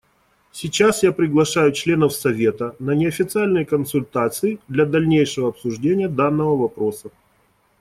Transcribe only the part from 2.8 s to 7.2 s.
неофициальные консультации для дальнейшего обсуждения данного вопроса.